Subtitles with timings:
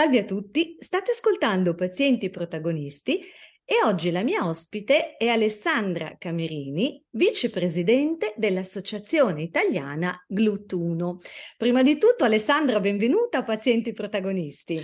[0.00, 3.20] Salve a tutti, state ascoltando Pazienti Protagonisti
[3.62, 11.18] e oggi la mia ospite è Alessandra Camerini, vicepresidente dell'Associazione Italiana Glutuno.
[11.58, 14.82] Prima di tutto, Alessandra, benvenuta a Pazienti Protagonisti.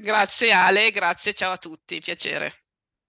[0.00, 2.52] Grazie Ale, grazie, ciao a tutti, piacere.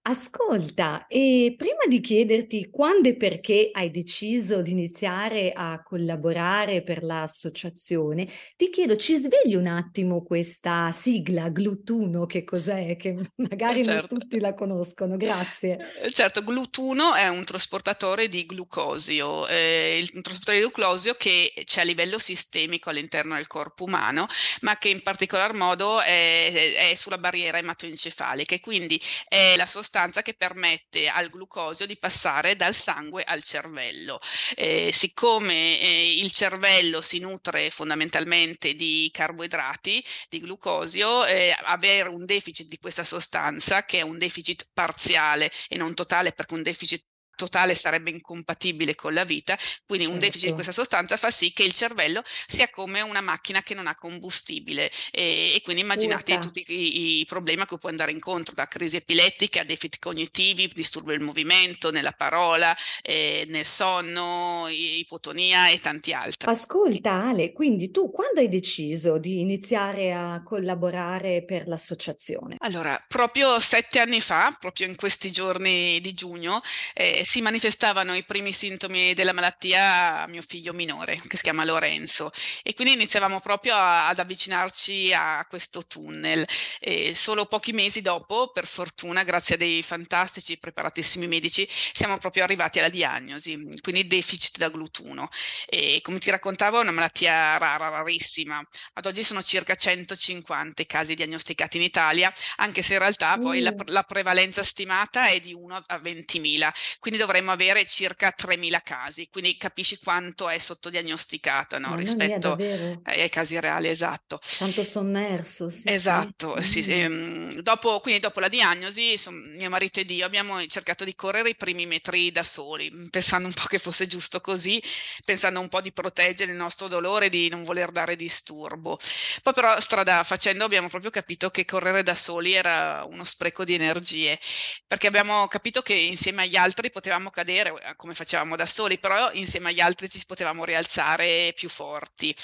[0.06, 7.02] Ascolta, e prima di chiederti quando e perché hai deciso di iniziare a collaborare per
[7.02, 12.96] l'associazione, ti chiedo, ci svegli un attimo questa sigla Glutuno, che cos'è?
[12.96, 13.16] Che
[13.48, 14.14] magari eh certo.
[14.14, 15.78] non tutti la conoscono, grazie.
[16.02, 21.54] Eh, certo, Glutuno è un trasportatore di glucosio, eh, il, un trasportatore di glucosio che
[21.64, 24.26] c'è a livello sistemico all'interno del corpo umano,
[24.60, 29.92] ma che in particolar modo è, è sulla barriera ematoencefalica e quindi è la sostanza
[29.94, 34.18] sostanza che permette al glucosio di passare dal sangue al cervello.
[34.56, 42.24] Eh, siccome eh, il cervello si nutre fondamentalmente di carboidrati, di glucosio, eh, avere un
[42.24, 47.04] deficit di questa sostanza, che è un deficit parziale e non totale, perché un deficit
[47.34, 50.12] totale sarebbe incompatibile con la vita, quindi certo.
[50.12, 50.54] un deficit di certo.
[50.54, 54.90] questa sostanza fa sì che il cervello sia come una macchina che non ha combustibile
[55.10, 56.44] e, e quindi immaginate Urca.
[56.44, 60.70] tutti i, i, problemi a cui può andare incontro, da crisi epilettiche a deficit cognitivi,
[60.74, 66.48] disturbo del movimento, nella parola, eh, nel sonno, ipotonia e tanti altri.
[66.48, 72.56] Ascolta Ale, quindi tu quando hai deciso di iniziare a collaborare per l'associazione?
[72.58, 76.60] Allora, proprio sette anni fa, proprio in questi giorni di giugno,
[76.94, 81.64] eh, si manifestavano i primi sintomi della malattia a mio figlio minore, che si chiama
[81.64, 82.30] Lorenzo,
[82.62, 86.46] e quindi iniziavamo proprio a, ad avvicinarci a questo tunnel.
[86.80, 92.44] E solo pochi mesi dopo, per fortuna, grazie a dei fantastici, preparatissimi medici, siamo proprio
[92.44, 95.28] arrivati alla diagnosi, quindi deficit da glutuno.
[95.66, 98.62] E come ti raccontavo, è una malattia rara, rarissima.
[98.94, 103.60] Ad oggi sono circa 150 i casi diagnosticati in Italia, anche se in realtà poi
[103.60, 109.28] la, la prevalenza stimata è di 1 a 20.000 quindi dovremmo avere circa 3.000 casi,
[109.30, 111.96] quindi capisci quanto è sottodiagnosticata no?
[111.96, 114.40] rispetto mia, ai casi reali, esatto.
[114.58, 115.88] Tanto sommerso, sì.
[115.88, 116.82] Esatto, sì.
[116.82, 117.58] sì, mm.
[117.60, 119.18] dopo, quindi dopo la diagnosi,
[119.56, 123.54] mio marito ed io abbiamo cercato di correre i primi metri da soli, pensando un
[123.54, 124.82] po' che fosse giusto così,
[125.24, 128.98] pensando un po' di proteggere il nostro dolore, di non voler dare disturbo.
[129.42, 133.74] Poi però strada facendo abbiamo proprio capito che correre da soli era uno spreco di
[133.74, 134.38] energie,
[134.86, 138.98] perché abbiamo capito che insieme agli altri altri potevamo cadere eh, come facevamo da soli,
[138.98, 142.34] però insieme agli altri ci potevamo rialzare più forti.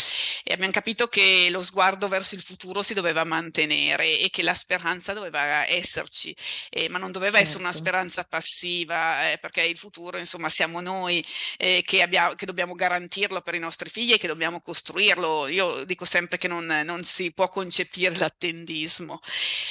[0.45, 4.53] E abbiamo capito che lo sguardo verso il futuro si doveva mantenere e che la
[4.53, 6.37] speranza doveva esserci,
[6.69, 7.47] eh, ma non doveva certo.
[7.47, 7.89] essere una certo.
[7.89, 11.25] speranza passiva, eh, perché il futuro, insomma, siamo noi
[11.57, 15.49] eh, che, abbiamo, che, dobbiamo garantirlo per i nostri figli e che dobbiamo costruirlo.
[15.49, 19.21] Io dico sempre che non, non si può concepire l'attendismo.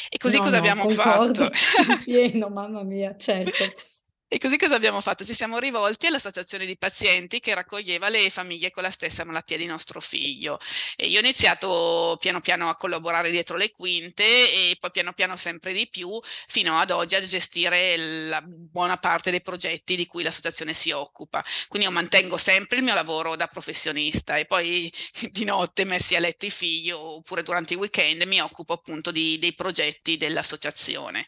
[0.10, 1.48] E così no, cosa no, abbiamo fatto?
[2.04, 3.98] Pieno, mamma mia, certo.
[4.32, 5.26] E così cosa abbiamo fatto?
[5.26, 9.66] Ci siamo rivolti all'associazione di pazienti che raccoglieva le famiglie con la stessa malattia di
[9.66, 10.60] nostro figlio.
[10.96, 15.36] E io ho iniziato piano piano a collaborare dietro le quinte e poi piano piano
[15.36, 20.22] sempre di più fino ad oggi a gestire la buona parte dei progetti di cui
[20.22, 21.44] l'associazione si occupa.
[21.68, 24.94] Quindi io mantengo sempre il mio lavoro da professionista e poi
[25.32, 29.40] di notte messi a letto i figli oppure durante i weekend mi occupo appunto di,
[29.40, 31.26] dei progetti dell'associazione.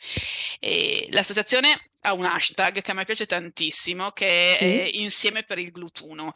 [0.60, 4.66] E l'associazione ha un hashtag che a me piace tantissimo, che sì.
[4.66, 6.34] è Insieme per il glutuno.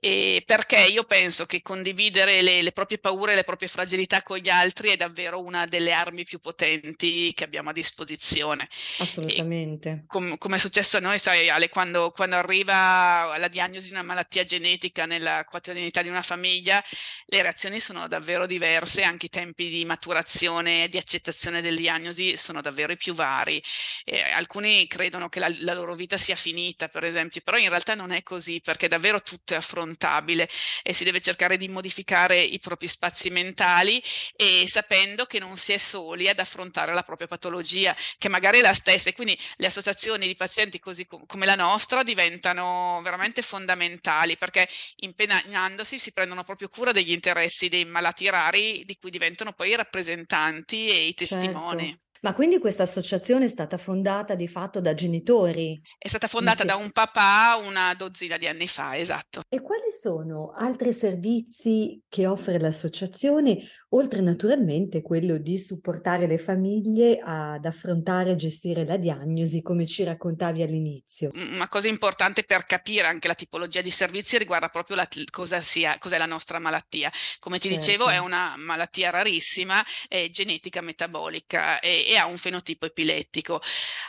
[0.00, 4.38] E perché io penso che condividere le, le, proprie paure e le proprie fragilità con
[4.38, 8.68] gli altri è davvero una delle armi più potenti che abbiamo a disposizione.
[8.98, 10.04] Assolutamente.
[10.06, 14.02] Com, come è successo a noi, sai, Ale, quando, quando, arriva la diagnosi di una
[14.02, 16.82] malattia genetica nella quotidianità di una famiglia,
[17.26, 22.36] le reazioni sono davvero diverse, anche i tempi di maturazione e di accettazione delle diagnosi
[22.36, 23.62] sono davvero i più vari.
[24.04, 27.94] Eh, alcuni credono che la, la, loro vita sia finita, per esempio, però in realtà
[27.94, 30.48] non è così perché davvero tutto è affrontabile
[30.82, 34.02] e si deve cercare di modificare i propri spazi mentali
[34.34, 38.62] e sapendo che non si è soli ad affrontare la propria patologia, che magari è
[38.62, 43.42] la stessa e quindi le associazioni di pazienti così com- come la nostra diventano veramente
[43.42, 44.66] fondamentali perché
[44.96, 49.76] impegnandosi si prendono proprio cura degli interessi dei malati rari di cui diventano poi i
[49.76, 51.88] rappresentanti e i testimoni.
[51.88, 52.04] Certo.
[52.22, 55.80] Ma quindi questa associazione è stata fondata di fatto da genitori?
[55.98, 59.42] È stata fondata da un papà una dozzina di anni fa, esatto.
[59.48, 63.58] E quali sono altri servizi che offre l'associazione,
[63.90, 70.04] oltre naturalmente quello di supportare le famiglie ad affrontare e gestire la diagnosi, come ci
[70.04, 71.30] raccontavi all'inizio?
[71.34, 75.96] Una cosa importante per capire anche la tipologia di servizi riguarda proprio la, cosa sia,
[75.98, 77.10] cos'è la nostra malattia.
[77.38, 77.84] Come ti Certo.
[77.84, 83.60] dicevo, è una malattia rarissima, è genetica metabolica e, ha un fenotipo epilettico.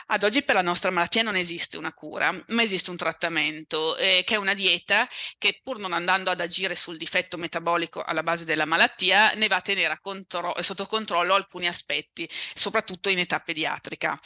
[0.06, 4.22] Ad oggi per la nostra malattia non esiste una cura, ma esiste un trattamento, eh,
[4.24, 5.08] che è una dieta
[5.38, 9.56] che pur non andando ad agire sul difetto metabolico alla base della malattia, ne va
[9.56, 14.18] a tenere contro- sotto controllo alcuni aspetti, soprattutto in età pediatrica.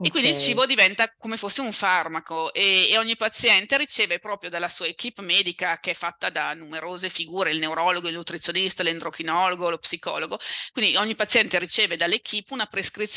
[0.00, 4.50] E quindi il cibo diventa come fosse un farmaco e, e ogni paziente riceve proprio
[4.50, 9.70] dalla sua equip medica, che è fatta da numerose figure, il neurologo, il nutrizionista, l'endocrinologo,
[9.70, 10.38] lo psicologo.
[10.72, 13.16] Quindi ogni paziente riceve dall'equip una prescrizione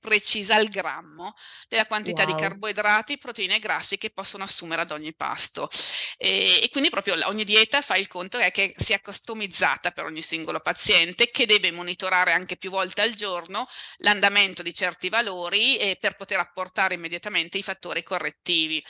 [0.00, 1.34] precisa al grammo
[1.68, 2.36] della quantità di Wow.
[2.36, 5.68] carboidrati, proteine e grassi che possono assumere ad ogni pasto.
[6.16, 10.22] E, e quindi proprio ogni dieta fa il conto è che sia customizzata per ogni
[10.22, 13.66] singolo paziente, che deve monitorare anche più volte al giorno
[13.98, 18.82] l'andamento di certi valori eh, per poter apportare immediatamente i fattori correttivi.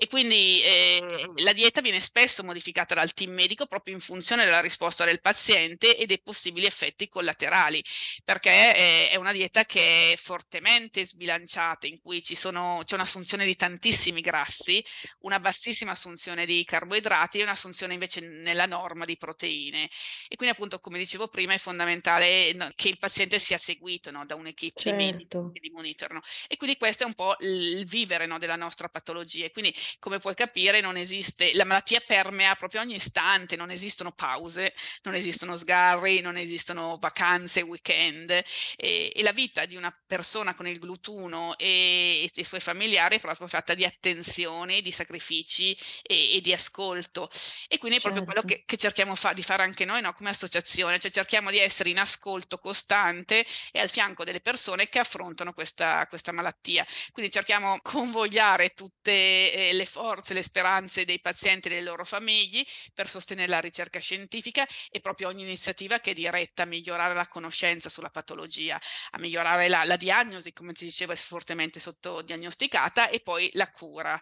[0.00, 4.60] E quindi eh, la dieta viene spesso modificata dal team medico proprio in funzione della
[4.60, 7.82] risposta del paziente e dei possibili effetti collaterali,
[8.22, 13.44] perché eh, è una dieta che è fortemente sbilanciata, in cui ci sono, c'è un'assunzione
[13.44, 14.84] di tantissimi grassi,
[15.22, 19.90] una bassissima assunzione di carboidrati e un'assunzione invece nella norma di proteine.
[20.28, 24.24] E quindi appunto, come dicevo prima, è fondamentale no, che il paziente sia seguito no,
[24.24, 25.50] da un'equipe Certo.
[25.52, 26.20] che li monitorano.
[26.46, 29.50] E quindi questo è un po' il vivere no, della nostra patologia.
[29.50, 34.74] Quindi, come puoi capire, non esiste, la malattia permea proprio ogni istante, non esistono pause,
[35.02, 38.30] non esistono sgarri, non esistono vacanze, weekend.
[38.30, 43.16] E, e la vita di una persona con il glutuno e, e i suoi familiari
[43.16, 47.30] è proprio fatta di attenzione, di sacrifici e, e di ascolto.
[47.68, 48.54] E quindi è proprio quello Certo.
[48.54, 51.90] che, che cerchiamo fa- di fare anche noi no, come associazione, cioè cerchiamo di essere
[51.90, 56.86] in ascolto costante e al fianco delle persone che affrontano questa, questa malattia.
[57.12, 59.10] Quindi cerchiamo di convogliare tutte
[59.52, 63.98] eh, le forze, le speranze dei pazienti e delle loro famiglie per sostenere la ricerca
[63.98, 68.78] scientifica e proprio ogni iniziativa che è diretta a migliorare la conoscenza sulla patologia,
[69.12, 74.20] a migliorare la, la diagnosi, come ti dicevo, è fortemente sottodiagnosticata e poi la cura.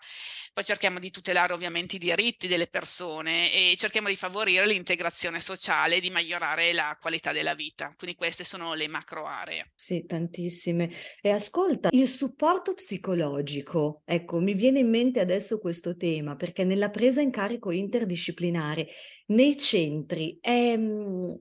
[0.53, 5.97] Poi cerchiamo di tutelare ovviamente i diritti delle persone e cerchiamo di favorire l'integrazione sociale
[5.97, 7.95] e di migliorare la qualità della vita.
[7.97, 9.73] Quindi queste sono le macro aree.
[9.75, 10.93] Sì, tantissime.
[11.21, 16.91] E ascolta, il supporto psicologico, ecco, mi viene in mente adesso questo tema, perché nella
[16.91, 18.87] presa in carico interdisciplinare
[19.29, 21.33] nei centri è, mm,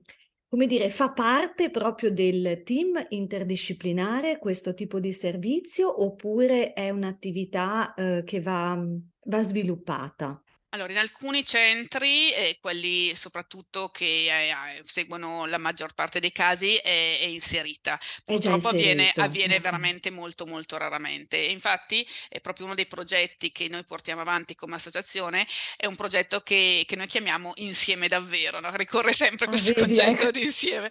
[0.48, 7.92] come dire, fa parte proprio del team interdisciplinare questo tipo di servizio oppure è un'attività,
[7.94, 8.80] eh, che va,
[9.24, 10.40] va sviluppata?
[10.76, 16.76] Allora, in alcuni centri, eh, quelli soprattutto che eh, seguono la maggior parte dei casi,
[16.76, 17.98] è, è inserita.
[18.24, 19.60] È Purtroppo avviene, inserito, avviene ok.
[19.60, 21.38] veramente molto, molto raramente.
[21.38, 25.46] E infatti, è proprio uno dei progetti che noi portiamo avanti come associazione,
[25.76, 28.70] è un progetto che, che noi chiamiamo Insieme Davvero, no?
[28.76, 30.30] Ricorre sempre Ah, questo vedi, concetto ecco.
[30.30, 30.90] di insieme.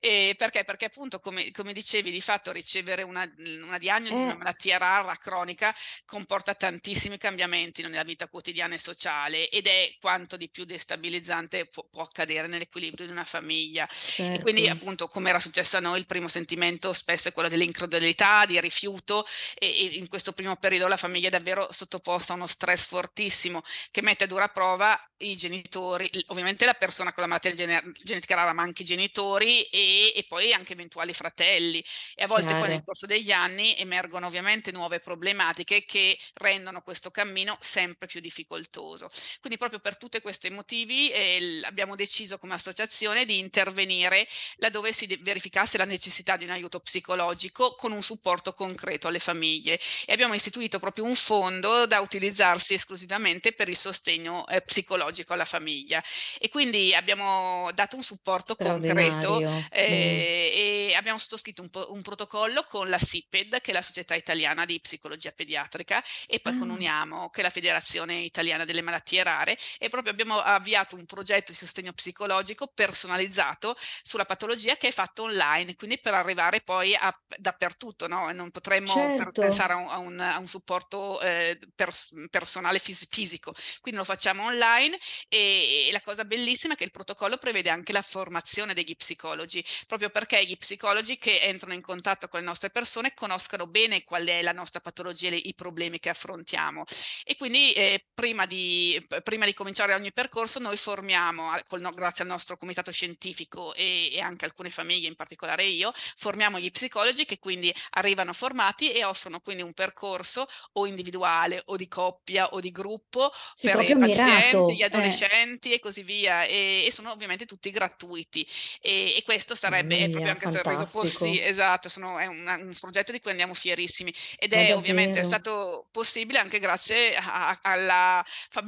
[0.00, 0.64] E perché?
[0.64, 3.30] Perché appunto, come, come dicevi, di fatto ricevere una,
[3.64, 5.74] una diagnosi di una Eh, malattia rara, cronica,
[6.06, 11.86] comporta tantissimi cambiamenti nella vita quotidiana e sociale ed è quanto di più destabilizzante può,
[11.90, 13.88] può accadere nell'equilibrio di una famiglia.
[14.16, 14.82] E quindi certo.
[14.82, 19.26] appunto come era successo a noi il primo sentimento spesso è quello dell'incredulità, di rifiuto
[19.58, 23.62] e, e in questo primo periodo la famiglia è davvero sottoposta a uno stress fortissimo
[23.90, 28.34] che mette a dura prova i genitori, ovviamente la persona con la malattia gene- genetica
[28.34, 31.82] rara ma anche i genitori e, e poi anche eventuali fratelli
[32.14, 32.84] e a volte poi nel Chiaro.
[32.84, 39.08] corso degli anni emergono ovviamente nuove problematiche che rendono questo cammino sempre più difficoltoso.
[39.40, 45.06] Quindi proprio per tutti questi motivi eh, abbiamo deciso come associazione di intervenire laddove si
[45.22, 50.34] verificasse la necessità di un aiuto psicologico con un supporto concreto alle famiglie e abbiamo
[50.34, 56.02] istituito proprio un fondo da utilizzarsi esclusivamente per il sostegno eh, psicologico alla famiglia
[56.38, 59.50] e quindi abbiamo dato un supporto concreto Straordinario.
[59.50, 59.60] Mm.
[59.70, 64.64] eh, e abbiamo sottoscritto un, un, protocollo con la SIPED, che è la Società Italiana
[64.64, 66.58] di Psicologia Pediatrica, e poi Ah.
[66.58, 70.96] con UNIAMO, che è la Federazione Italiana delle Malattie malattie rare e proprio abbiamo avviato
[70.96, 76.60] un progetto di sostegno psicologico personalizzato sulla patologia che è fatto online, quindi per arrivare
[76.60, 78.30] poi a, dappertutto, no?
[78.32, 79.40] non potremmo certo.
[79.40, 84.06] pensare a un, a, un, a un, supporto eh, pers- personale fis- fisico, quindi lo
[84.06, 84.98] facciamo online
[85.28, 89.64] e, e la cosa bellissima è che il protocollo prevede anche la formazione degli psicologi,
[89.86, 94.26] proprio perché gli psicologi che entrano in contatto con le nostre persone conoscano bene qual
[94.26, 96.84] è la nostra patologia e i problemi che affrontiamo.
[97.24, 98.85] E quindi eh, prima, di,
[99.22, 104.20] prima, di, cominciare ogni percorso noi formiamo, col, grazie al nostro comitato scientifico e, e,
[104.20, 109.40] anche alcune famiglie, in particolare io, formiamo gli psicologi che quindi arrivano formati e offrono
[109.40, 114.56] quindi un percorso o individuale o di coppia o di gruppo sì, per i pazienti,
[114.56, 114.70] mirato.
[114.70, 114.84] gli eh.
[114.84, 115.74] adolescenti eh.
[115.74, 118.46] e così via e, e, sono ovviamente tutti gratuiti
[118.80, 122.74] e, e questo sarebbe mia, proprio anche stato reso possibile, esatto, sono, è un, un,
[122.80, 124.78] progetto di cui andiamo fierissimi ed è davvero?
[124.78, 128.24] ovviamente stato possibile anche grazie a, alla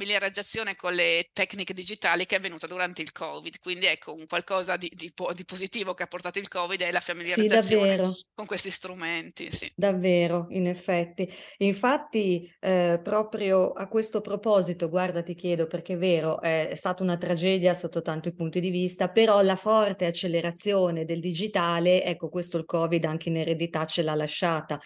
[0.09, 4.75] familiarizzazione con le tecniche digitali che è avvenuta durante il Covid, quindi ecco un qualcosa
[4.75, 8.71] di, di, di positivo che ha portato il Covid è la familiarizzazione sì, con questi
[8.71, 9.51] strumenti.
[9.51, 9.71] Sì.
[9.75, 11.31] Davvero, in effetti.
[11.57, 17.17] Infatti, eh, proprio a questo proposito, guarda, ti chiedo perché è vero, è stata una
[17.17, 22.65] tragedia sotto tanti punti di vista, però la forte accelerazione del digitale, ecco, questo il
[22.65, 24.79] Covid anche in eredità ce l'ha lasciata.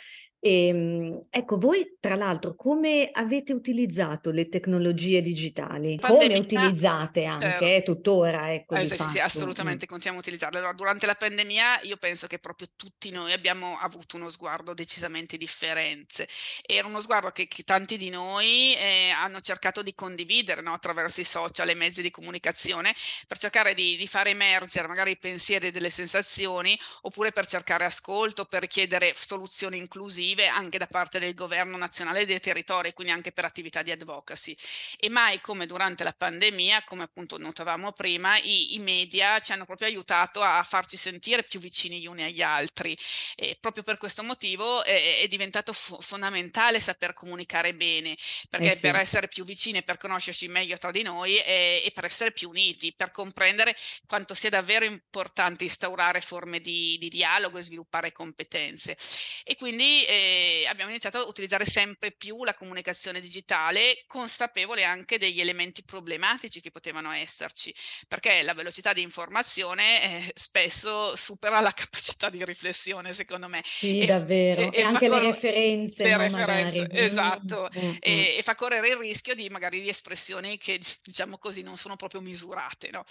[0.45, 5.95] E, ehm, ecco, voi tra l'altro come avete utilizzato le tecnologie digitali?
[5.95, 8.53] Pandemia, come utilizzate anche, eh, tuttora?
[8.53, 9.88] Ecco, eh, sì, sì, assolutamente, mm.
[9.88, 10.57] continuiamo a utilizzarle.
[10.57, 15.38] Allora, durante la pandemia io penso che proprio tutti noi abbiamo avuto uno sguardo decisamente
[15.38, 16.27] differente.
[16.62, 20.73] Era uno sguardo che, che tanti di noi eh, hanno cercato di condividere no?
[20.73, 22.93] attraverso i social e mezzi di comunicazione
[23.27, 27.85] per cercare di, di fare emergere magari i pensieri e delle sensazioni oppure per cercare
[27.85, 33.13] ascolto, per chiedere soluzioni inclusive attive anche da parte del governo nazionale dei territori, quindi
[33.13, 34.55] anche per attività di advocacy.
[34.97, 39.65] E mai come durante la pandemia, come appunto notavamo prima, i, i media ci hanno
[39.65, 42.97] proprio aiutato a farci sentire più vicini gli uni agli altri.
[43.35, 48.17] E proprio per questo motivo è, è diventato fo- fondamentale saper comunicare bene,
[48.49, 48.81] perché eh sì.
[48.81, 52.31] per essere più vicini e per conoscerci meglio tra di noi e, e per essere
[52.31, 53.75] più uniti, per comprendere
[54.07, 58.97] quanto sia davvero importante instaurare forme di, di dialogo e sviluppare competenze.
[59.43, 60.22] E quindi eh,
[60.67, 66.71] abbiamo iniziato a utilizzare sempre più la comunicazione digitale, consapevole anche degli elementi problematici che
[66.71, 67.73] potevano esserci,
[68.07, 73.61] perché la velocità di informazione eh, spesso supera la capacità di riflessione, secondo me.
[73.61, 74.61] Sì, e, davvero.
[74.61, 76.03] E, e, e anche cor- le referenze.
[76.03, 77.69] Le referenze, esatto.
[77.77, 77.95] Mm, mm.
[77.99, 82.21] E, fa correre il rischio di magari di espressioni che, diciamo così, non sono proprio
[82.21, 83.05] misurate, no?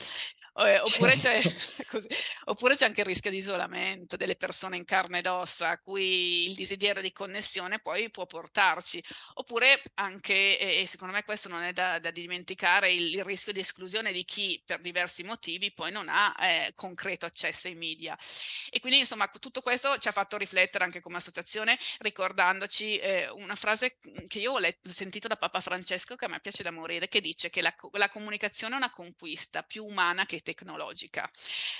[0.54, 1.48] Eh, oppure, certo.
[1.48, 2.08] c'è, così,
[2.44, 6.48] oppure c'è anche il rischio di isolamento delle persone in carne ed ossa, a cui
[6.48, 9.02] il desiderio di connessione poi può portarci.
[9.34, 13.60] Oppure anche, e secondo me questo non è da, da dimenticare, il, il, rischio di
[13.60, 18.16] esclusione di chi per diversi motivi poi non ha eh, concreto accesso ai media.
[18.70, 23.56] E quindi insomma tutto questo ci ha fatto riflettere anche come associazione ricordandoci eh, una
[23.56, 27.08] frase che io ho, letto, sentito da Papa Francesco che a me piace da morire,
[27.08, 31.30] che dice che la, la comunicazione è una conquista più umana che tecnologica,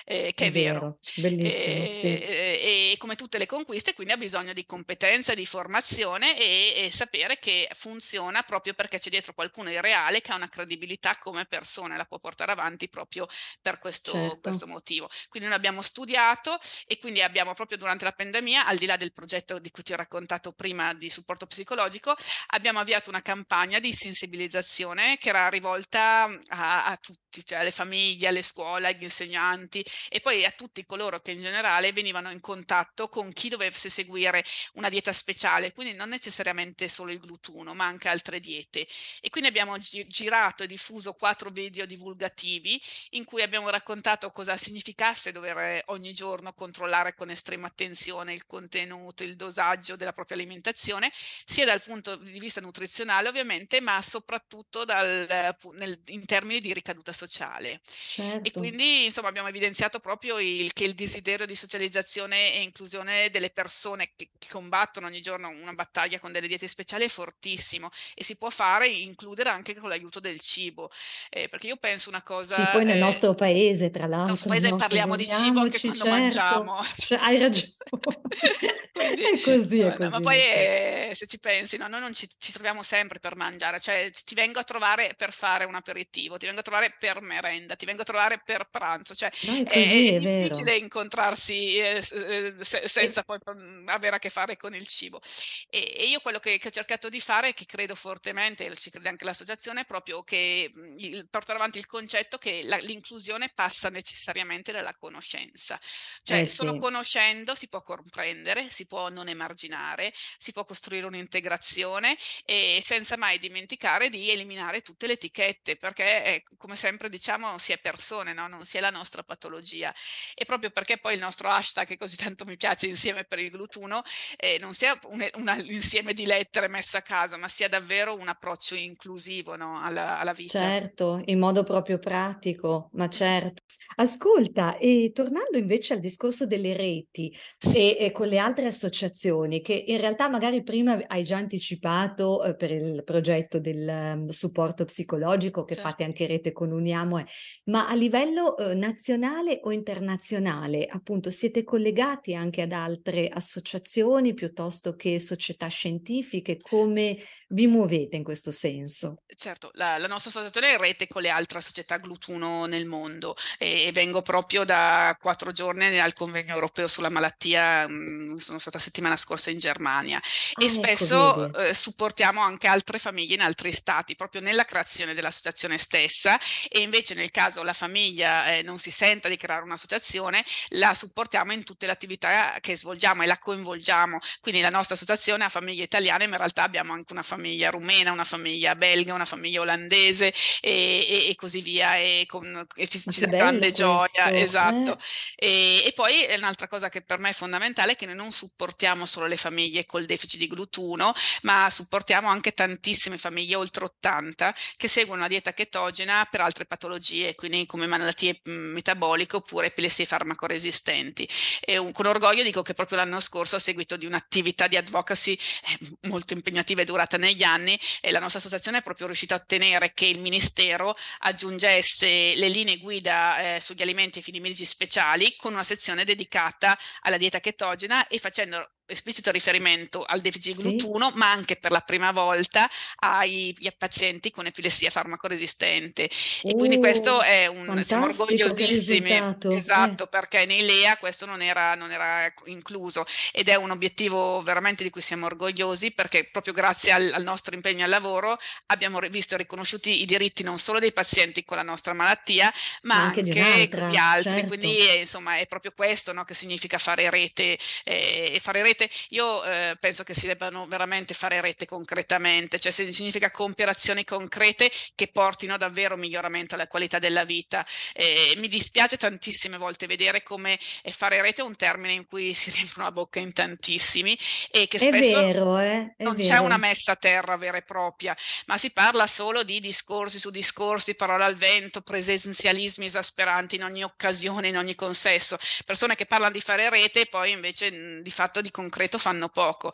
[0.04, 0.80] eh, che è, è vero.
[0.80, 0.98] vero.
[1.16, 2.06] Bellissimo, sì.
[2.06, 6.72] e, e come tutte le conquiste quindi ha bisogno di competenze competenza, di formazione e,
[6.76, 11.18] e, sapere che funziona proprio perché c'è dietro qualcuno di reale che ha una credibilità
[11.18, 13.26] come persona e la può portare avanti proprio
[13.60, 14.38] per questo, certo.
[14.40, 15.08] questo motivo.
[15.28, 19.12] Quindi noi abbiamo studiato e quindi abbiamo proprio durante la pandemia, al di là del
[19.12, 22.16] progetto di cui ti ho raccontato prima di supporto psicologico,
[22.48, 28.28] abbiamo avviato una campagna di sensibilizzazione che era rivolta a, a tutti, cioè alle famiglie,
[28.28, 33.08] alle scuole, agli insegnanti e poi a tutti coloro che in generale venivano in contatto
[33.08, 38.08] con chi dovesse seguire una dieta speciale, quindi non necessariamente solo il glutuno, ma anche
[38.08, 38.86] altre diete.
[39.20, 42.80] E quindi abbiamo gi- girato e diffuso quattro video divulgativi
[43.10, 49.24] in cui abbiamo raccontato cosa significasse dover ogni giorno controllare con estrema attenzione il contenuto,
[49.24, 51.10] il dosaggio della propria alimentazione,
[51.44, 57.12] sia dal punto di vista nutrizionale ovviamente, ma soprattutto dal, nel, in termini di ricaduta
[57.12, 57.80] sociale.
[57.84, 58.46] Certo.
[58.46, 63.50] E quindi insomma abbiamo evidenziato proprio il, che il desiderio di socializzazione e inclusione delle
[63.50, 67.90] persone che, che combattono combattono ogni giorno una battaglia con delle diete speciali è fortissimo
[68.14, 70.90] e si può fare includere anche con l'aiuto del cibo.
[71.30, 72.56] Eh, perché io penso una cosa.
[72.56, 74.18] Sì, poi nel eh, nostro paese, tra l'altro.
[74.20, 74.76] Nel nostro paese no?
[74.76, 76.10] parliamo di cibo anche quando certo.
[76.10, 76.84] mangiamo.
[76.92, 77.72] Cioè, hai ragione.
[78.92, 80.10] Quindi, è così, è così.
[80.10, 81.88] Ma poi è, se ci pensi, no?
[81.88, 85.64] noi non ci, ci, troviamo sempre per mangiare, cioè ti vengo a trovare per fare
[85.64, 89.30] un aperitivo, ti vengo a trovare per merenda, ti vengo a trovare per pranzo, cioè
[89.42, 93.38] no, è, così, è, è difficile incontrarsi eh, eh, se, senza poi
[93.86, 95.20] avere a che fare con con il cibo.
[95.68, 99.08] E, e io quello che, che, ho cercato di fare, che credo fortemente, ci crede
[99.08, 104.72] anche l'associazione, è proprio che il, portare avanti il concetto che la, l'inclusione passa necessariamente
[104.72, 105.78] dalla conoscenza.
[106.22, 106.78] Cioè, eh, solo sì.
[106.78, 113.38] conoscendo si può comprendere, si può non emarginare, si può costruire un'integrazione e senza mai
[113.38, 118.48] dimenticare di eliminare tutte le etichette, perché eh, come sempre diciamo si è persone, no?
[118.48, 119.94] non si è la nostra patologia.
[120.34, 123.50] E proprio perché poi il nostro hashtag, che così tanto mi piace, insieme per il
[123.50, 124.02] glutuno,
[124.36, 128.28] eh, non sia un, un, insieme di lettere messe a caso, ma sia davvero un
[128.28, 129.82] approccio inclusivo no?
[129.82, 130.60] alla, alla, vita.
[130.60, 133.62] Certo, in modo proprio pratico, ma certo.
[133.96, 137.36] Ascolta, e tornando invece al discorso delle reti
[137.74, 142.54] e, e con le altre associazioni, che in realtà magari prima hai già anticipato eh,
[142.54, 145.90] per il progetto del um, supporto psicologico che certo.
[145.90, 147.26] fate anche rete con Uniamo, eh,
[147.64, 154.51] ma a livello eh, nazionale o internazionale, appunto, siete collegati anche ad altre associazioni piuttosto
[154.96, 156.58] che società scientifiche?
[156.60, 157.18] Come
[157.48, 159.22] vi muovete in questo senso?
[159.26, 163.34] Certo, la, la nostra associazione è in rete con le altre società glutuno nel mondo
[163.58, 168.58] e, e vengo proprio da quattro giorni al convegno europeo sulla malattia, mh, mm, sono
[168.58, 173.42] stata settimana scorsa in Germania ah, e ecco, spesso eh, supportiamo anche altre famiglie in
[173.42, 178.78] altri stati, proprio nella creazione dell'associazione stessa e invece nel caso la famiglia eh, non
[178.78, 183.38] si senta di creare un'associazione, la supportiamo in tutte le attività che svolgiamo e la
[183.38, 184.18] coinvolgiamo.
[184.42, 188.10] Quindi la nostra associazione ha famiglie italiane, ma in realtà abbiamo anche una famiglia rumena,
[188.10, 191.96] una famiglia belga, una famiglia olandese e, e, e così via.
[191.96, 194.98] E, con, e ci, ci grande gioia, esatto.
[195.36, 195.84] Eh.
[195.86, 199.26] E, poi un'altra cosa che per me è fondamentale è che noi non supportiamo solo
[199.26, 205.20] le famiglie col deficit di glutuno, ma supportiamo anche tantissime famiglie oltre 80 che seguono
[205.20, 211.28] una dieta chetogena per altre patologie, quindi come malattie metaboliche oppure epilessie farmacoresistenti.
[211.60, 215.34] E un, con orgoglio dico che proprio l'anno scorso, a seguito di un'attività di advocacy
[215.34, 219.38] eh, molto impegnativa e durata negli anni, eh, la nostra associazione è proprio riuscita a
[219.38, 225.36] ottenere che il Ministero aggiungesse le linee guida eh, sugli alimenti e fini medici speciali
[225.36, 230.62] con una sezione dedicata alla dieta chetogena e facendo esplicito riferimento al deficit sì.
[230.62, 236.10] glutuno, ma anche per la prima volta ai, ai pazienti con epilessia farmacoresistente.
[236.42, 239.36] Uh, e quindi questo è un siamo orgogliosissimi.
[239.50, 240.08] Esatto, eh.
[240.08, 244.90] perché nei LEA questo non era, non era, incluso ed è un obiettivo veramente di
[244.90, 250.02] cui siamo orgogliosi perché proprio grazie al, al nostro impegno al lavoro abbiamo visto riconosciuti
[250.02, 253.96] i diritti non solo dei pazienti con la nostra malattia, ma, ma anche, anche di,
[253.96, 254.30] altri.
[254.32, 254.48] Certo.
[254.48, 258.90] Quindi insomma è proprio questo no, che significa fare rete eh, e fare rete rete,
[259.10, 264.70] io eh, penso che si debbano veramente fare rete concretamente, cioè significa compiere azioni concrete
[264.94, 267.64] che portino davvero miglioramento alla qualità della vita.
[267.92, 272.34] Eh, mi dispiace tantissime volte vedere come eh, fare rete è un termine in cui
[272.34, 274.18] si riempiono la bocca in tantissimi
[274.50, 275.94] e che spesso vero, eh?
[275.98, 276.28] non vero.
[276.28, 280.30] c'è una messa a terra vera e propria, ma si parla solo di discorsi su
[280.30, 286.32] discorsi, parole al vento, presenzialismi esasperanti in ogni occasione, in ogni consesso, persone che parlano
[286.32, 289.72] di fare rete e poi invece di fatto di concreto fanno poco.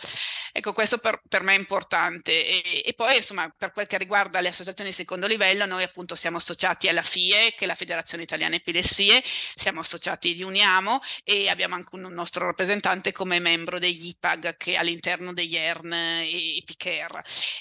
[0.52, 2.32] Ecco, questo per, per me è importante.
[2.32, 6.14] E, e, poi, insomma, per quel che riguarda le associazioni di secondo livello, noi appunto
[6.14, 9.22] siamo associati alla FIE, che è la Federazione Italiana Epilessie,
[9.54, 14.72] siamo associati di Uniamo e abbiamo anche un nostro rappresentante come membro degli IPAG, che
[14.72, 16.64] è all'interno degli ERN e, e.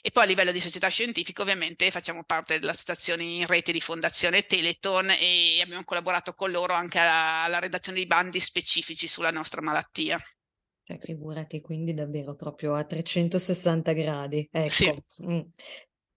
[0.02, 4.46] E poi a livello di società scientifica, ovviamente, facciamo parte dell'associazione in rete di Fondazione
[4.46, 9.62] Teleton e abbiamo collaborato con loro anche alla, alla redazione di bandi specifici sulla nostra
[9.62, 10.20] malattia.
[10.88, 14.48] Cioè, figurati, quindi davvero proprio a 360 gradi.
[14.50, 14.70] Ecco.
[14.70, 14.92] Sì.
[15.22, 15.42] Mm.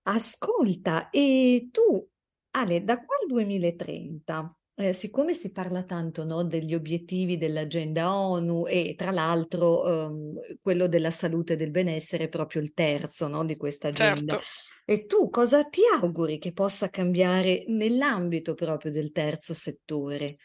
[0.02, 2.08] Ascolta, e tu,
[2.52, 8.66] Ale, da qua al 2030, eh, siccome si parla tanto, no, degli obiettivi dell'agenda ONU
[8.68, 13.44] e tra l'altro ehm, quello della salute e del benessere è proprio il terzo, no,
[13.44, 14.34] di questa agenda.
[14.34, 14.46] Certo.
[14.84, 20.36] E tu cosa ti auguri che possa cambiare nell'ambito proprio del terzo settore?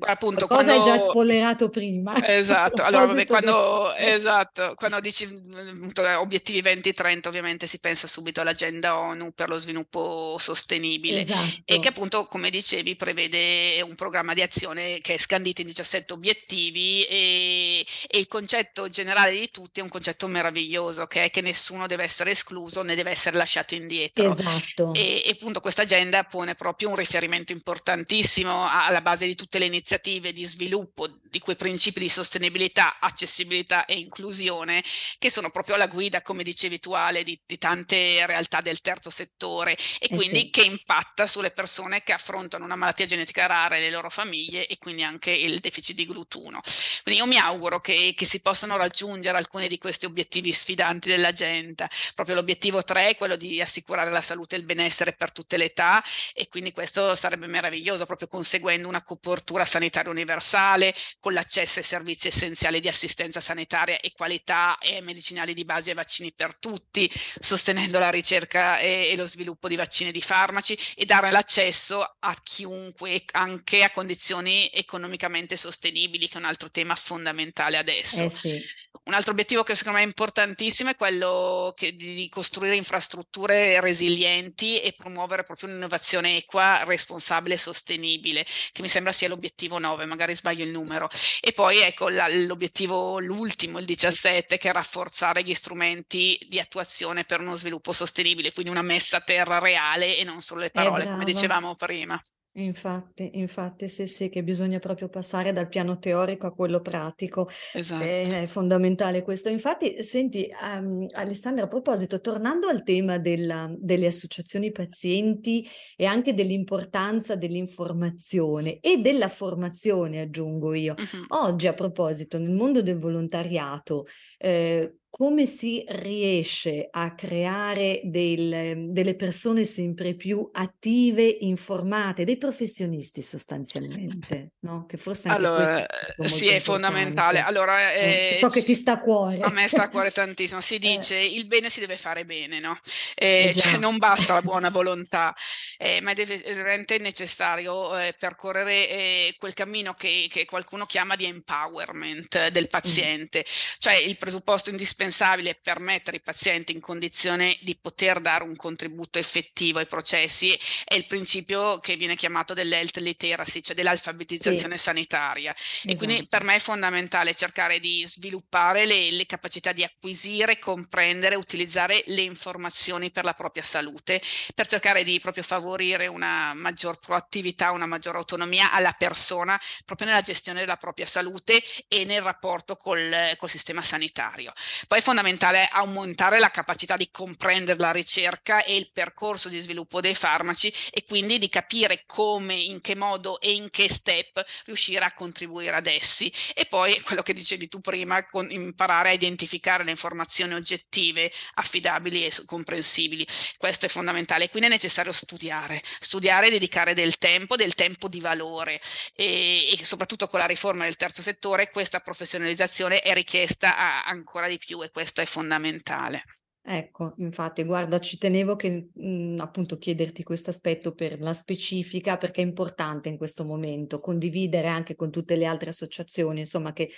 [0.00, 0.90] Appunto cosa quando...
[0.90, 2.16] hai già spoilerato prima.
[2.38, 2.82] Esatto.
[2.82, 9.32] Allora vabbè, quando, esatto, quando dici appunto, obiettivi 2030 ovviamente si pensa subito all'agenda ONU
[9.34, 11.20] per lo sviluppo sostenibile.
[11.20, 11.62] Esatto.
[11.64, 16.12] e che appunto come dicevi prevede un programma di azione che è scandito in 17
[16.12, 21.40] obiettivi e, e il concetto generale di tutti è un concetto meraviglioso che è che
[21.40, 24.30] nessuno deve essere escluso né deve essere lasciato indietro.
[24.30, 24.92] Esatto.
[24.94, 29.67] E, e appunto questa agenda pone proprio un riferimento importantissimo alla base di tutte le
[29.68, 34.82] iniziative di sviluppo di quei principi di sostenibilità, accessibilità e inclusione
[35.18, 39.10] che sono proprio la guida, come dicevi tu Ale, di, di tante realtà del terzo
[39.10, 40.50] settore e eh quindi sì.
[40.50, 44.78] che impatta sulle persone che affrontano una malattia genetica rara e le loro famiglie e
[44.78, 47.02] quindi anche il deficit di GLUT1.
[47.02, 51.88] Quindi io mi auguro che, che si possano raggiungere alcuni di questi obiettivi sfidanti dell'agenda.
[52.14, 55.66] Proprio l'obiettivo 3 è quello di assicurare la salute e il benessere per tutte le
[55.66, 56.02] età
[56.32, 62.28] e quindi questo sarebbe meraviglioso, proprio conseguendo una copertura sanitaria universale, con l'accesso ai servizi
[62.28, 67.98] essenziali di assistenza sanitaria e qualità e medicinali di base e vaccini per tutti, sostenendo
[67.98, 72.36] la ricerca e, e lo sviluppo di vaccini e di farmaci e dare l'accesso a
[72.42, 78.22] chiunque anche a condizioni economicamente sostenibili, che è un altro tema fondamentale adesso.
[78.22, 78.62] Eh sì.
[79.08, 84.82] Un altro obiettivo che secondo me è importantissimo è quello che, di, costruire infrastrutture resilienti
[84.82, 90.36] e promuovere proprio un'innovazione equa, responsabile e sostenibile, che mi sembra sia l'obiettivo 9, magari
[90.36, 91.08] sbaglio il numero.
[91.40, 97.24] E poi ecco la, l'obiettivo, l'ultimo, il 17, che è rafforzare gli strumenti di attuazione
[97.24, 101.06] per uno sviluppo sostenibile, quindi una messa a terra reale e non solo le parole,
[101.06, 102.22] come dicevamo prima.
[102.58, 107.48] Infatti, infatti, sì, sì, che bisogna proprio passare dal piano teorico a quello pratico.
[107.72, 108.02] Esatto.
[108.02, 109.48] È, è fondamentale questo.
[109.48, 115.64] Infatti, senti, um, Alessandra, a proposito, tornando al tema della, delle associazioni pazienti
[115.96, 120.94] e anche dell'importanza dell'informazione e della formazione, aggiungo io.
[120.98, 121.44] Uh-huh.
[121.44, 129.16] Oggi, a proposito, nel mondo del volontariato, eh, come si riesce a creare del, delle
[129.16, 134.84] persone sempre più attive, informate, dei professionisti sostanzialmente, no?
[134.86, 137.40] Che forse anche allora, è sì, è fondamentale.
[137.40, 139.38] Allora, eh, so che ti sta a cuore.
[139.40, 140.60] A me sta a cuore tantissimo.
[140.60, 140.78] Si eh.
[140.78, 141.26] dice eh.
[141.26, 142.78] il bene si deve fare bene, no?
[143.14, 145.34] Eh, cioè, non basta la buona volontà,
[145.78, 152.48] eh, ma è veramente necessario eh, percorrere quel cammino che, che, qualcuno chiama di empowerment
[152.48, 152.70] del mm.
[152.70, 153.76] paziente, mm.
[153.78, 158.56] cioè il presupposto indispensabile indispensabile per mettere i pazienti in condizione di poter dare un
[158.56, 164.82] contributo effettivo ai processi è il principio che viene chiamato dell'health literacy, cioè dell'alfabetizzazione sì.
[164.82, 165.54] sanitaria.
[165.54, 165.88] Esatto.
[165.88, 166.28] E quindi esatto.
[166.30, 172.22] per me è fondamentale cercare di sviluppare le, le capacità di acquisire, comprendere, utilizzare le
[172.22, 174.20] informazioni per la propria salute,
[174.54, 180.22] per cercare di proprio favorire una maggior proattività, una maggior autonomia alla persona proprio nella
[180.22, 184.52] gestione della propria salute e nel rapporto col, col sistema sanitario.
[184.88, 190.00] Poi è fondamentale aumentare la capacità di comprendere la ricerca e il percorso di sviluppo
[190.00, 195.04] dei farmaci e quindi di capire come, in che modo e in che step riuscire
[195.04, 196.32] a contribuire ad essi.
[196.54, 202.24] E poi quello che dicevi tu prima, con, imparare a identificare le informazioni oggettive, affidabili
[202.24, 203.26] e comprensibili.
[203.58, 204.48] Questo è fondamentale.
[204.48, 208.80] Quindi è necessario studiare, studiare e dedicare del tempo, del tempo di valore
[209.14, 214.48] e, e soprattutto con la riforma del terzo settore questa professionalizzazione è richiesta a, ancora
[214.48, 216.22] di più e questo è fondamentale.
[216.70, 222.18] Ecco, infatti, guarda, ci tenevo che mh, mhmm, appunto chiederti questo aspetto per la specifica,
[222.18, 226.90] perché è importante in questo momento condividere anche con tutte le altre associazioni, insomma, che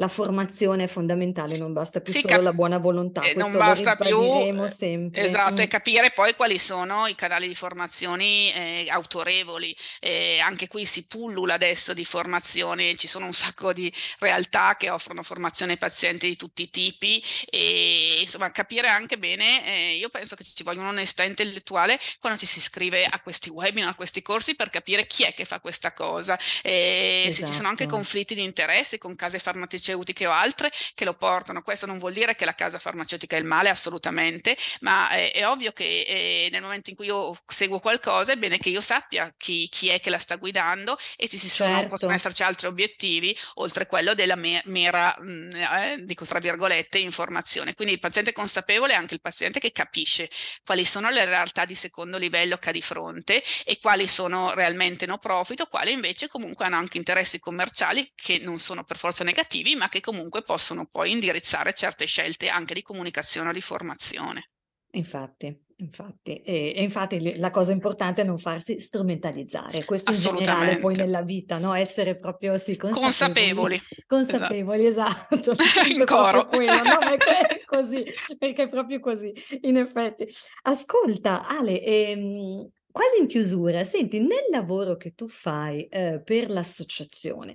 [0.00, 3.20] la formazione è fondamentale, non basta più sì, solo cap- la buona volontà.
[3.20, 5.20] Eh, non basta più, eh, sempre.
[5.20, 5.64] Esatto, mm.
[5.64, 9.76] e capire poi quali sono i canali di formazioni eh, autorevoli.
[10.00, 14.88] Eh, anche qui si pullula adesso di formazioni, ci sono un sacco di realtà che
[14.88, 20.08] offrono formazione ai pazienti di tutti i tipi e insomma capire anche bene, eh, io
[20.08, 24.22] penso che ci voglia un'onestà intellettuale quando ci si iscrive a questi webinar, a questi
[24.22, 26.38] corsi per capire chi è che fa questa cosa.
[26.62, 27.32] Esatto.
[27.32, 27.96] Se ci sono anche esatto.
[27.96, 31.62] conflitti di interesse con case farmaceutiche farmaceutiche o altre che lo portano.
[31.62, 35.46] Questo non vuol dire che la casa farmaceutica è il male, assolutamente, ma è, è
[35.46, 39.32] ovvio che eh, nel momento in cui io seguo qualcosa è bene che io sappia
[39.36, 41.88] chi, chi è che la sta guidando e se ci sono, certo.
[41.88, 46.98] possono esserci altri obiettivi oltre quello della me- mera, mh, mm, eh, dico tra virgolette,
[46.98, 47.74] informazione.
[47.74, 50.30] Quindi il paziente consapevole è anche il paziente che capisce
[50.64, 55.06] quali sono le realtà di secondo livello che ha di fronte e quali sono realmente
[55.06, 59.24] no profit o quali invece comunque hanno anche interessi commerciali che non sono per forza
[59.24, 64.50] negativi, ma che comunque possono poi indirizzare certe scelte anche di comunicazione o di formazione.
[64.92, 70.76] Infatti, infatti, e, e, infatti la cosa importante è non farsi strumentalizzare, questo in generale
[70.76, 71.72] poi nella vita, no?
[71.72, 73.80] Essere proprio sì, consapevoli.
[74.06, 75.52] Consapevoli, esatto.
[75.52, 75.62] esatto.
[75.88, 76.46] in coro.
[76.46, 76.82] Quello, no?
[76.82, 78.04] Ma è così,
[78.36, 80.28] perché è proprio così, in effetti.
[80.64, 87.54] Ascolta, Ale, ehm, quasi in chiusura, senti, nel lavoro che tu fai eh, per l'associazione,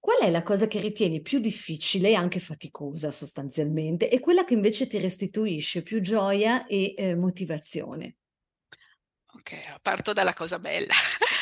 [0.00, 4.54] Qual è la cosa che ritieni più difficile e anche faticosa sostanzialmente e quella che
[4.54, 8.16] invece ti restituisce più gioia e eh, motivazione?
[9.34, 10.94] Ok, parto dalla cosa bella.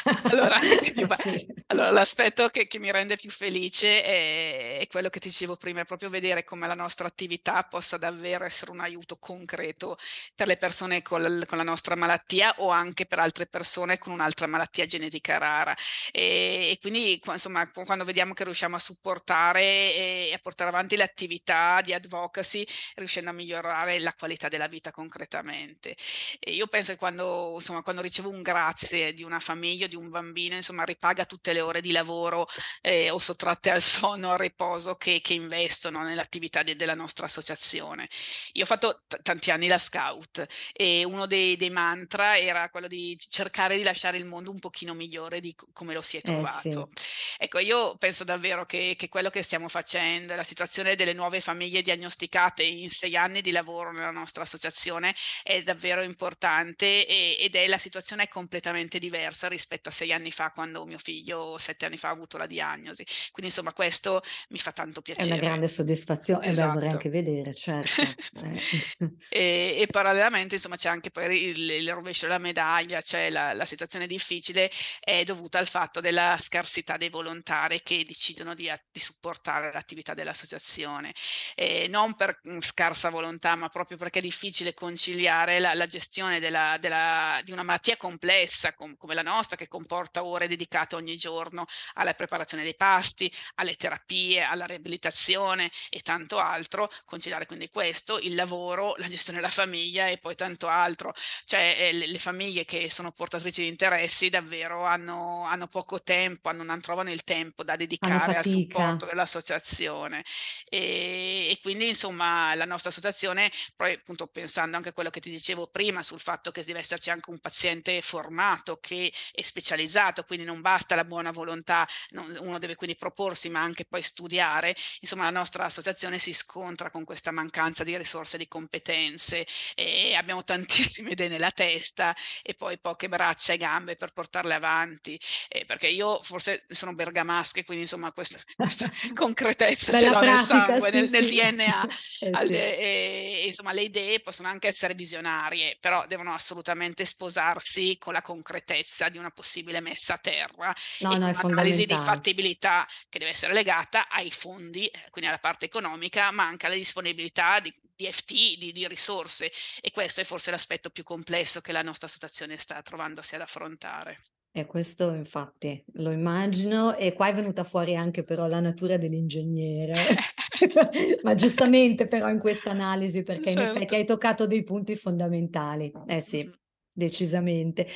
[0.25, 1.47] allora, sì.
[1.69, 5.81] Allora, l'aspetto che, che, mi rende più felice è, è, quello che ti dicevo prima,
[5.81, 9.99] è proprio vedere come la nostra attività possa davvero essere un aiuto concreto
[10.35, 14.47] per le persone con, con la nostra malattia o anche per altre persone con un'altra
[14.47, 15.75] malattia genetica rara.
[16.13, 20.97] E, e quindi, insomma, quando vediamo che riusciamo a supportare e, e a portare avanti
[20.97, 22.65] le attività di advocacy,
[22.97, 25.97] riuscendo a migliorare la qualità della vita concretamente.
[26.39, 30.11] E io penso che quando, insomma, quando ricevo un grazie di una famiglia, di un
[30.11, 32.47] bambino, insomma, ripaga tutte le ore di lavoro
[32.81, 38.09] eh, o sottratte al sonno, al riposo che, che investono nell'attività de, della nostra associazione.
[38.53, 42.87] Io ho fatto t- tanti anni la scout e uno dei, dei, mantra era quello
[42.87, 46.47] di cercare di lasciare il mondo un pochino migliore di come lo si è trovato.
[46.47, 47.37] Eh sì.
[47.39, 51.83] Ecco, io penso davvero che, che quello che stiamo facendo, la situazione delle nuove famiglie
[51.83, 57.66] diagnosticate in sei anni di lavoro nella nostra associazione è davvero importante e, ed è
[57.69, 61.97] la situazione è completamente diversa rispetto a sei anni fa quando mio figlio sette anni
[61.97, 63.05] fa ha avuto la diagnosi.
[63.33, 65.29] Quindi insomma questo mi fa tanto piacere.
[65.29, 66.61] È una grande soddisfazione, esatto.
[66.61, 67.07] eh beh, vorrei esatto.
[67.07, 68.03] anche vedere, certo.
[68.45, 69.13] eh.
[69.29, 73.65] e, e, parallelamente insomma c'è anche poi il, il rovescio della medaglia, cioè la, la,
[73.65, 79.73] situazione difficile è dovuta al fatto della scarsità dei volontari che decidono di, di supportare
[79.73, 81.13] l'attività dell'associazione.
[81.55, 86.41] Eh, non per mm, scarsa volontà, ma proprio perché è difficile conciliare la, la gestione
[86.41, 91.17] della, della, di una malattia complessa com, come la nostra che comporta ore dedicate ogni
[91.17, 98.19] giorno alla preparazione dei pasti, alle terapie, alla riabilitazione e tanto altro, conciliare quindi questo,
[98.19, 101.15] il lavoro, la gestione della famiglia e poi tanto altro.
[101.45, 106.49] Cioè eh, le, le, famiglie che sono portatrici di interessi davvero hanno, hanno poco tempo,
[106.49, 110.25] hanno, non trovano il tempo da dedicare al supporto dell'associazione.
[110.69, 115.31] E, e, quindi insomma la nostra associazione, poi appunto pensando anche a quello che ti
[115.31, 120.45] dicevo prima sul fatto che deve esserci anche un paziente formato che è specializzato, quindi
[120.45, 125.25] non basta la buona volontà, non, uno deve quindi proporsi ma anche poi studiare, insomma
[125.25, 131.13] la nostra associazione si scontra con questa mancanza di risorse, di competenze e abbiamo tantissime
[131.13, 136.21] idee nella testa e poi poche braccia e gambe per portarle avanti, eh, perché io
[136.25, 141.11] forse sono bergamasca quindi insomma questa, questa concretezza ce l'ho nel sangue, sì, nel, sì.
[141.13, 142.27] nel, DNA, eh, sì.
[142.27, 147.05] e, insomma le idee possono anche essere visionarie, però devono assolutamente
[147.37, 151.95] sposarsi con la concretezza di una possibile messa a terra no, e no, un'analisi di
[151.95, 157.61] fattibilità che deve essere legata ai fondi, quindi alla parte economica, ma anche alla disponibilità
[157.61, 161.83] di, di FT, di, di risorse e questo è forse l'aspetto più complesso che la
[161.83, 164.21] nostra situazione sta trovandosi ad affrontare.
[164.57, 169.93] E questo infatti lo immagino e qua è venuta fuori anche però la natura dell'ingegnere,
[171.23, 173.61] ma giustamente però in questa analisi perché certo.
[173.61, 175.93] in effetti hai toccato dei punti fondamentali.
[176.07, 176.51] Eh sì,
[176.97, 177.87] decisamente.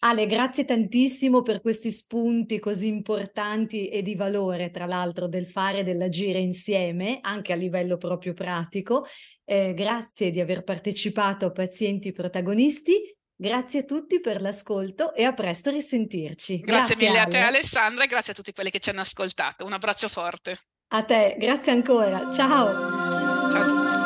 [0.00, 5.80] Ale, grazie tantissimo per questi spunti così importanti e di valore, tra l'altro, del fare
[5.80, 9.06] e dell'agire insieme, anche a livello proprio pratico.
[9.44, 13.16] Eh, grazie di aver partecipato a Pazienti Protagonisti.
[13.34, 16.60] Grazie a tutti per l'ascolto e a presto risentirci.
[16.60, 17.26] Grazie, grazie mille Ale.
[17.26, 19.64] a te Alessandra e grazie a tutti quelli che ci hanno ascoltato.
[19.64, 20.58] Un abbraccio forte.
[20.88, 22.30] A te, grazie ancora.
[22.32, 22.72] Ciao.
[23.50, 23.97] Ciao a tutti.